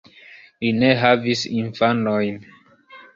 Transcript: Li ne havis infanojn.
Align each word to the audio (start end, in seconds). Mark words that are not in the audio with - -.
Li 0.61 0.69
ne 0.83 0.87
havis 1.01 1.43
infanojn. 1.57 2.41